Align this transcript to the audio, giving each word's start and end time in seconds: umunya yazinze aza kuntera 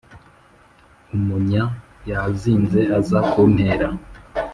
umunya 1.15 1.63
yazinze 2.09 2.81
aza 2.99 3.19
kuntera 3.29 3.87